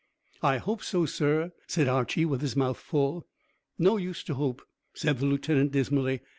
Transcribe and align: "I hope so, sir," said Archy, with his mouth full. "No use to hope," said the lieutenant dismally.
"I 0.41 0.57
hope 0.57 0.81
so, 0.81 1.05
sir," 1.05 1.51
said 1.67 1.87
Archy, 1.87 2.25
with 2.25 2.41
his 2.41 2.55
mouth 2.55 2.79
full. 2.79 3.27
"No 3.77 3.97
use 3.97 4.23
to 4.23 4.33
hope," 4.33 4.63
said 4.95 5.19
the 5.19 5.27
lieutenant 5.27 5.73
dismally. 5.73 6.21